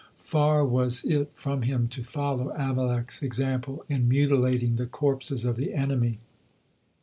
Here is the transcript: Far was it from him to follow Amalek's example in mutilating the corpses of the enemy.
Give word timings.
Far 0.23 0.65
was 0.65 1.03
it 1.05 1.29
from 1.35 1.61
him 1.61 1.87
to 1.89 2.01
follow 2.03 2.49
Amalek's 2.55 3.21
example 3.21 3.85
in 3.87 4.09
mutilating 4.09 4.77
the 4.77 4.87
corpses 4.87 5.45
of 5.45 5.57
the 5.57 5.75
enemy. 5.75 6.17